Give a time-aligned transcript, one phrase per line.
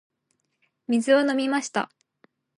[0.87, 1.91] 水を飲みました。